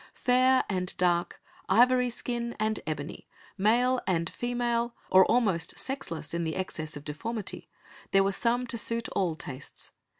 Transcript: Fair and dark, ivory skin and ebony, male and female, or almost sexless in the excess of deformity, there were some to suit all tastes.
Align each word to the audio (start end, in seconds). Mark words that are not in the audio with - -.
Fair 0.15 0.63
and 0.67 0.97
dark, 0.97 1.39
ivory 1.69 2.09
skin 2.09 2.55
and 2.59 2.79
ebony, 2.87 3.27
male 3.55 4.01
and 4.07 4.31
female, 4.31 4.95
or 5.11 5.23
almost 5.27 5.77
sexless 5.77 6.33
in 6.33 6.43
the 6.43 6.55
excess 6.55 6.97
of 6.97 7.03
deformity, 7.05 7.69
there 8.09 8.23
were 8.23 8.31
some 8.31 8.65
to 8.65 8.79
suit 8.79 9.09
all 9.09 9.35
tastes. 9.35 9.91